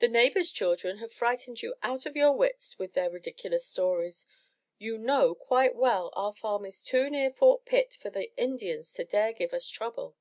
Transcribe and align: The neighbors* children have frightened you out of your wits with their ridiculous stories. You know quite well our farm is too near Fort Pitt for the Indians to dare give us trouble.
The 0.00 0.08
neighbors* 0.08 0.50
children 0.50 0.98
have 0.98 1.10
frightened 1.10 1.62
you 1.62 1.74
out 1.82 2.04
of 2.04 2.14
your 2.14 2.32
wits 2.34 2.78
with 2.78 2.92
their 2.92 3.08
ridiculous 3.08 3.64
stories. 3.66 4.26
You 4.76 4.98
know 4.98 5.34
quite 5.34 5.74
well 5.74 6.12
our 6.14 6.34
farm 6.34 6.66
is 6.66 6.82
too 6.82 7.08
near 7.08 7.30
Fort 7.30 7.64
Pitt 7.64 7.94
for 7.94 8.10
the 8.10 8.30
Indians 8.36 8.92
to 8.92 9.04
dare 9.06 9.32
give 9.32 9.54
us 9.54 9.66
trouble. 9.70 10.16